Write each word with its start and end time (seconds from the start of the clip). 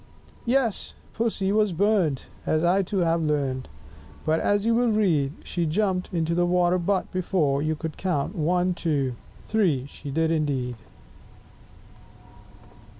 6 0.01 0.41
Yes, 0.47 0.93
Pussy 1.13 1.51
was 1.51 1.73
burnt, 1.73 2.27
As 2.47 2.63
I 2.63 2.81
too 2.81 3.01
have 3.05 3.21
learnt; 3.21 3.67
But, 4.25 4.39
as 4.39 4.65
you 4.65 4.73
will 4.73 4.91
read, 4.91 5.31
She 5.43 5.67
jumped 5.67 6.11
into 6.11 6.33
the 6.33 6.47
water 6.47 6.79
butt 6.79 7.11
before 7.11 7.61
you 7.61 7.75
could 7.75 7.97
count, 7.97 8.33
ONE, 8.35 8.73
TWO, 8.73 9.13
THREE; 9.47 9.85
she 9.85 10.09
did, 10.09 10.31
indeed! 10.31 10.77